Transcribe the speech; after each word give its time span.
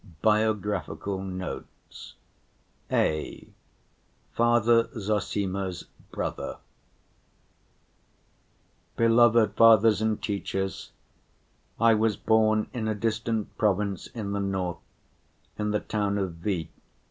BIOGRAPHICAL 0.23 1.19
NOTES 1.21 2.15
(a) 2.91 3.47
Father 4.33 4.89
Zossima's 4.97 5.85
Brother 6.09 6.57
Beloved 8.97 9.53
fathers 9.55 10.01
and 10.01 10.19
teachers, 10.19 10.89
I 11.79 11.93
was 11.93 12.17
born 12.17 12.67
in 12.73 12.87
a 12.87 12.95
distant 12.95 13.55
province 13.59 14.07
in 14.07 14.31
the 14.31 14.39
north, 14.39 14.79
in 15.59 15.69
the 15.69 15.81
town 15.81 16.17
of 16.17 16.31
V. 16.33 16.71